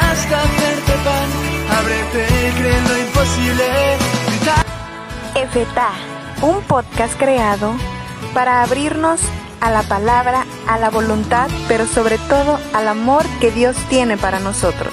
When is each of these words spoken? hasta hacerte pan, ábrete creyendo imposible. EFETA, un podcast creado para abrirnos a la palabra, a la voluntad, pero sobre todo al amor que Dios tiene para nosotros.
hasta 0.00 0.42
hacerte 0.42 0.92
pan, 1.04 1.28
ábrete 1.78 2.26
creyendo 2.58 2.98
imposible. 2.98 3.64
EFETA, 5.34 5.90
un 6.42 6.60
podcast 6.62 7.18
creado 7.18 7.74
para 8.32 8.62
abrirnos 8.62 9.20
a 9.60 9.70
la 9.70 9.82
palabra, 9.82 10.44
a 10.68 10.78
la 10.78 10.90
voluntad, 10.90 11.48
pero 11.68 11.86
sobre 11.86 12.18
todo 12.18 12.58
al 12.72 12.88
amor 12.88 13.24
que 13.40 13.50
Dios 13.50 13.76
tiene 13.88 14.16
para 14.16 14.40
nosotros. 14.40 14.92